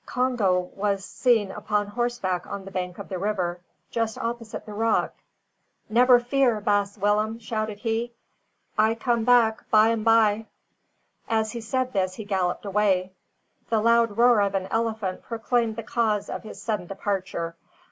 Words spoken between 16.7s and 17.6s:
departure.